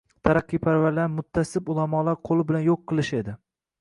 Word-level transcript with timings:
taraqqiyparvarlarni 0.27 1.17
mutaassib 1.17 1.69
ulamolar 1.73 2.19
qo'li 2.31 2.47
bilan 2.53 2.67
yo'q 2.69 2.83
qilish 2.93 3.13
edi. 3.19 3.37